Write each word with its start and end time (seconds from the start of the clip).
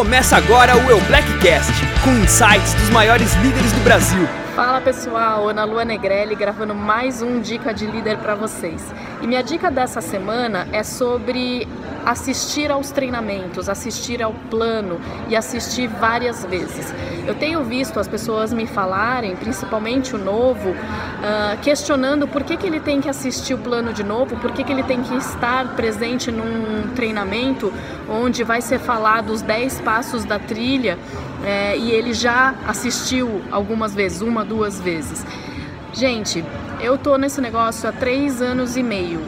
Começa 0.00 0.34
agora 0.34 0.74
o 0.78 0.90
Eu 0.90 0.98
Blackcast, 1.02 1.74
com 2.02 2.10
insights 2.24 2.72
dos 2.72 2.88
maiores 2.88 3.34
líderes 3.34 3.70
do 3.72 3.80
Brasil. 3.80 4.26
Fala 4.60 4.78
pessoal, 4.78 5.48
Ana 5.48 5.64
Lua 5.64 5.86
Negrelli 5.86 6.34
gravando 6.34 6.74
mais 6.74 7.22
um 7.22 7.40
Dica 7.40 7.72
de 7.72 7.86
Líder 7.86 8.18
para 8.18 8.34
vocês. 8.34 8.92
E 9.22 9.26
minha 9.26 9.42
dica 9.42 9.70
dessa 9.70 10.02
semana 10.02 10.68
é 10.70 10.82
sobre 10.82 11.66
assistir 12.04 12.70
aos 12.70 12.90
treinamentos, 12.90 13.70
assistir 13.70 14.22
ao 14.22 14.34
plano 14.50 15.00
e 15.30 15.34
assistir 15.34 15.88
várias 15.88 16.44
vezes. 16.44 16.92
Eu 17.26 17.34
tenho 17.34 17.64
visto 17.64 17.98
as 17.98 18.06
pessoas 18.06 18.52
me 18.52 18.66
falarem, 18.66 19.34
principalmente 19.34 20.14
o 20.14 20.18
novo, 20.18 20.68
uh, 20.68 21.58
questionando 21.62 22.28
por 22.28 22.44
que, 22.44 22.58
que 22.58 22.66
ele 22.66 22.80
tem 22.80 23.00
que 23.00 23.08
assistir 23.08 23.54
o 23.54 23.58
plano 23.58 23.94
de 23.94 24.04
novo, 24.04 24.36
por 24.36 24.52
que, 24.52 24.62
que 24.62 24.70
ele 24.70 24.82
tem 24.82 25.02
que 25.02 25.14
estar 25.14 25.74
presente 25.74 26.30
num 26.30 26.92
treinamento 26.94 27.72
onde 28.10 28.44
vai 28.44 28.60
ser 28.60 28.78
falado 28.78 29.30
os 29.30 29.40
10 29.40 29.80
passos 29.80 30.26
da 30.26 30.38
trilha 30.38 30.98
é, 31.44 31.76
e 31.76 31.90
ele 31.90 32.12
já 32.12 32.54
assistiu 32.66 33.42
algumas 33.50 33.94
vezes, 33.94 34.20
uma, 34.20 34.44
duas 34.44 34.80
vezes. 34.80 35.24
Gente, 35.92 36.44
eu 36.80 36.96
tô 36.96 37.16
nesse 37.16 37.40
negócio 37.40 37.88
há 37.88 37.92
três 37.92 38.40
anos 38.40 38.76
e 38.76 38.82
meio 38.82 39.20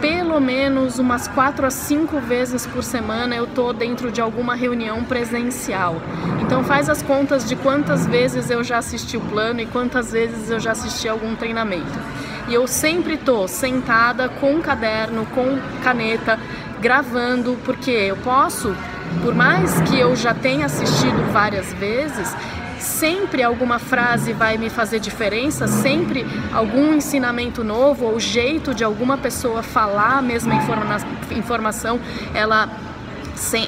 pelo 0.00 0.38
menos 0.40 0.98
umas 0.98 1.26
quatro 1.26 1.66
a 1.66 1.70
cinco 1.70 2.20
vezes 2.20 2.66
por 2.66 2.84
semana 2.84 3.34
eu 3.34 3.46
tô 3.46 3.72
dentro 3.72 4.10
de 4.12 4.20
alguma 4.20 4.54
reunião 4.54 5.02
presencial. 5.04 5.96
Então 6.42 6.62
faz 6.62 6.88
as 6.88 7.02
contas 7.02 7.48
de 7.48 7.56
quantas 7.56 8.06
vezes 8.06 8.50
eu 8.50 8.62
já 8.62 8.78
assisti 8.78 9.16
o 9.16 9.20
plano 9.20 9.60
e 9.60 9.66
quantas 9.66 10.12
vezes 10.12 10.50
eu 10.50 10.60
já 10.60 10.72
assisti 10.72 11.08
algum 11.08 11.34
treinamento. 11.34 11.98
E 12.48 12.54
eu 12.54 12.66
sempre 12.66 13.16
tô 13.16 13.48
sentada 13.48 14.28
com 14.28 14.54
um 14.54 14.60
caderno, 14.60 15.26
com 15.34 15.58
caneta, 15.82 16.38
gravando, 16.80 17.56
porque 17.64 17.90
eu 17.90 18.16
posso, 18.16 18.74
por 19.22 19.34
mais 19.34 19.80
que 19.82 19.98
eu 19.98 20.14
já 20.14 20.34
tenha 20.34 20.66
assistido 20.66 21.32
várias 21.32 21.72
vezes, 21.74 22.34
sempre 22.78 23.42
alguma 23.42 23.78
frase 23.78 24.32
vai 24.32 24.56
me 24.58 24.70
fazer 24.70 25.00
diferença, 25.00 25.66
sempre 25.66 26.26
algum 26.52 26.94
ensinamento 26.94 27.64
novo 27.64 28.06
ou 28.06 28.20
jeito 28.20 28.74
de 28.74 28.84
alguma 28.84 29.18
pessoa 29.18 29.62
falar 29.62 30.18
a 30.18 30.22
mesma 30.22 30.54
informa 30.54 30.96
informação, 31.30 31.98
ela 32.34 32.68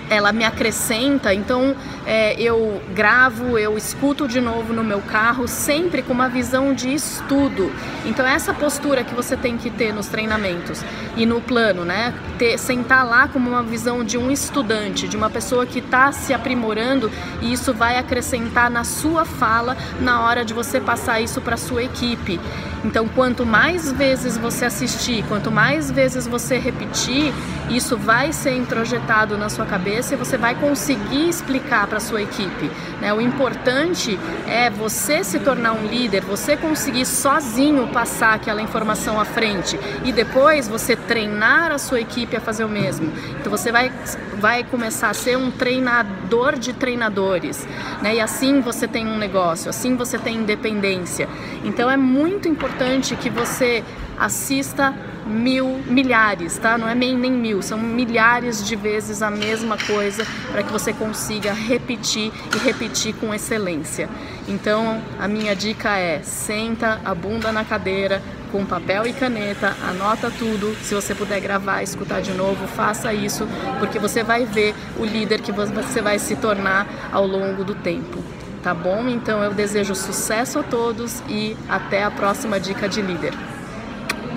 ela 0.09 0.33
me 0.33 0.45
acrescenta, 0.45 1.33
então 1.35 1.75
é, 2.07 2.41
eu 2.41 2.83
gravo, 2.95 3.59
eu 3.59 3.77
escuto 3.77 4.27
de 4.27 4.41
novo 4.41 4.73
no 4.73 4.83
meu 4.83 5.01
carro, 5.01 5.47
sempre 5.47 6.03
com 6.03 6.13
uma 6.13 6.29
visão 6.29 6.73
de 6.73 6.93
estudo. 6.93 7.71
Então 8.05 8.27
essa 8.27 8.55
postura 8.55 9.05
que 9.05 9.15
você 9.15 9.37
tem 9.37 9.59
que 9.59 9.71
ter 9.71 9.93
nos 9.93 10.07
treinamentos 10.07 10.83
e 11.17 11.27
no 11.27 11.41
plano, 11.41 11.85
né? 11.85 12.15
Ter, 12.39 12.59
sentar 12.59 13.07
lá 13.07 13.29
como 13.29 13.51
uma 13.51 13.63
visão 13.63 14.03
de 14.05 14.17
um 14.17 14.31
estudante, 14.31 15.07
de 15.07 15.17
uma 15.17 15.29
pessoa 15.29 15.67
que 15.67 15.81
está 15.81 16.13
se 16.13 16.33
aprimorando 16.33 17.11
e 17.43 17.53
isso 17.53 17.75
vai 17.75 17.99
acrescentar 17.99 18.71
na 18.71 18.85
sua 18.85 19.25
fala 19.25 19.77
na 20.01 20.23
hora 20.23 20.45
de 20.45 20.55
você 20.55 20.81
passar 20.81 21.21
isso 21.21 21.41
para 21.41 21.57
sua 21.57 21.83
equipe. 21.83 22.41
Então 22.85 23.09
quanto 23.09 23.45
mais 23.45 23.91
vezes 23.93 24.39
você 24.39 24.65
assistir, 24.65 25.25
quanto 25.29 25.51
mais 25.51 25.91
vezes 25.91 26.27
você 26.27 26.59
repetir, 26.59 27.35
isso 27.69 27.97
vai 27.97 28.33
ser 28.33 28.57
introjetado 28.57 29.37
na 29.37 29.49
sua 29.49 29.58
cabeça 29.67 30.15
e 30.15 30.17
você 30.17 30.37
vai 30.37 30.55
conseguir 30.55 31.29
explicar 31.29 31.87
para 31.87 32.01
sua 32.01 32.23
equipe. 32.23 32.71
Né? 33.01 33.13
O 33.13 33.21
importante 33.21 34.19
é 34.47 34.71
você 34.71 35.23
se 35.25 35.39
tornar 35.39 35.73
um 35.73 35.87
líder, 35.87 36.23
você 36.23 36.57
conseguir 36.57 37.07
sozinho 37.07 37.89
passar 37.89 38.35
aquela 38.35 38.61
informação 38.61 39.21
à 39.21 39.25
frente 39.25 39.79
e 40.05 40.13
depois 40.13 40.69
você 40.69 40.97
treinar 40.97 41.73
a 41.73 41.79
sua 41.79 42.01
equipe 42.01 42.37
a 42.37 42.41
fazer 42.41 42.65
o 42.65 42.69
mesmo. 42.69 43.13
Então 43.41 43.51
você 43.51 43.71
vai, 43.73 43.93
vai 44.39 44.65
começar 44.65 45.11
a 45.11 45.15
ser 45.15 45.37
um 45.37 45.51
treinador 45.51 46.59
de 46.59 46.73
treinadores. 46.73 47.67
Né? 48.03 48.17
E 48.17 48.21
assim 48.21 48.61
você 48.61 48.87
tem 48.87 49.07
um 49.07 49.19
negócio, 49.19 49.71
assim 49.71 49.97
você 49.97 50.19
tem 50.19 50.37
independência. 50.37 51.29
Então 51.65 51.91
é 51.91 51.97
muito 51.97 52.49
importante 52.49 53.17
que 53.17 53.31
você 53.31 53.85
assista 54.19 54.95
mil, 55.29 55.81
milhares, 55.87 56.59
tá? 56.59 56.79
Não 56.79 56.89
é 56.89 56.95
nem, 56.95 57.17
nem 57.17 57.31
mil, 57.31 57.63
são 57.63 57.79
milhares 57.79 58.67
de 58.67 58.75
vezes 58.75 59.23
a 59.23 59.31
mesma 59.31 59.77
coisa 59.77 60.27
para 60.51 60.63
que 60.63 60.73
você 60.73 60.93
consiga 60.93 61.53
repetir 61.53 62.33
e 62.55 62.59
repetir 62.59 63.15
com 63.15 63.33
excelência. 63.35 64.09
Então, 64.49 65.01
a 65.19 65.29
minha 65.29 65.55
dica 65.55 65.97
é: 65.97 66.23
senta 66.23 67.01
a 67.05 67.15
bunda 67.15 67.53
na 67.53 67.65
cadeira, 67.65 68.23
com 68.51 68.65
papel 68.65 69.07
e 69.07 69.13
caneta, 69.13 69.77
anota 69.87 70.31
tudo. 70.31 70.75
Se 70.83 70.95
você 70.95 71.15
puder 71.15 71.41
gravar, 71.41 71.83
escutar 71.83 72.23
de 72.23 72.33
novo, 72.33 72.67
faça 72.67 73.13
isso, 73.13 73.47
porque 73.79 73.99
você 73.99 74.23
vai 74.23 74.47
ver 74.47 74.75
o 74.99 75.05
líder 75.05 75.41
que 75.41 75.53
você 75.53 76.01
vai 76.01 76.19
se 76.19 76.37
tornar 76.37 76.87
ao 77.13 77.27
longo 77.27 77.65
do 77.65 77.75
tempo. 77.75 78.23
Tá 78.63 78.75
bom? 78.75 79.09
Então 79.09 79.43
eu 79.43 79.55
desejo 79.55 79.95
sucesso 79.95 80.59
a 80.59 80.63
todos 80.63 81.23
e 81.29 81.57
até 81.69 82.03
a 82.03 82.11
próxima 82.11 82.59
dica 82.59 82.89
de 82.89 83.01
líder. 83.01 83.33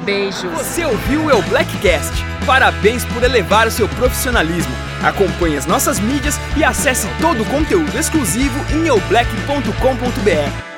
Beijos. 0.03 0.51
Você 0.51 0.85
ouviu 0.85 1.27
o 1.27 1.41
Blackcast? 1.43 2.11
Parabéns 2.45 3.05
por 3.05 3.23
elevar 3.23 3.67
o 3.67 3.71
seu 3.71 3.87
profissionalismo. 3.87 4.73
Acompanhe 5.03 5.57
as 5.57 5.65
nossas 5.65 5.99
mídias 5.99 6.35
e 6.57 6.63
acesse 6.63 7.07
todo 7.19 7.43
o 7.43 7.45
conteúdo 7.45 7.97
exclusivo 7.97 8.57
em 8.73 8.87
eublack.com.br. 8.87 10.70